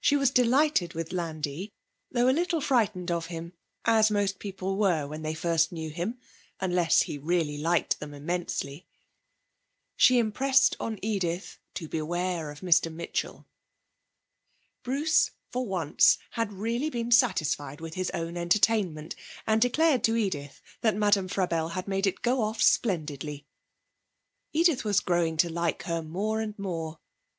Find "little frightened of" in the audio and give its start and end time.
2.32-3.26